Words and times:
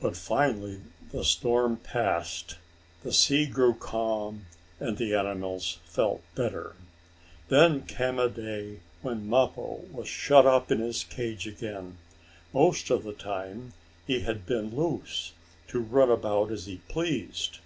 But 0.00 0.16
finally 0.16 0.80
the 1.10 1.24
storm 1.24 1.78
passed, 1.78 2.54
the 3.02 3.12
sea 3.12 3.46
grew 3.46 3.74
calm 3.74 4.46
and 4.78 4.96
the 4.96 5.12
animals 5.12 5.80
felt 5.86 6.22
better. 6.36 6.76
Then 7.48 7.82
came 7.84 8.20
a 8.20 8.28
day 8.28 8.78
when 9.02 9.28
Mappo 9.28 9.86
was 9.90 10.06
shut 10.06 10.46
up 10.46 10.70
in 10.70 10.78
his 10.78 11.02
cage 11.02 11.48
again. 11.48 11.98
Most 12.52 12.90
of 12.90 13.02
the 13.02 13.12
time 13.12 13.72
he 14.06 14.20
had 14.20 14.46
been 14.46 14.76
loose, 14.76 15.32
to 15.66 15.80
run 15.80 16.12
about 16.12 16.52
as 16.52 16.66
he 16.66 16.76
pleased. 16.88 17.58